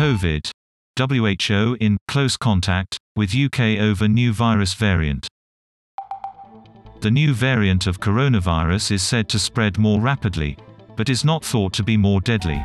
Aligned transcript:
COVID. 0.00 0.50
WHO 0.98 1.76
in 1.78 1.98
close 2.08 2.38
contact 2.38 2.96
with 3.16 3.36
UK 3.36 3.78
over 3.78 4.08
new 4.08 4.32
virus 4.32 4.72
variant. 4.72 5.28
The 7.02 7.10
new 7.10 7.34
variant 7.34 7.86
of 7.86 8.00
coronavirus 8.00 8.92
is 8.92 9.02
said 9.02 9.28
to 9.28 9.38
spread 9.38 9.76
more 9.76 10.00
rapidly, 10.00 10.56
but 10.96 11.10
is 11.10 11.22
not 11.22 11.44
thought 11.44 11.74
to 11.74 11.82
be 11.82 11.98
more 11.98 12.22
deadly. 12.22 12.62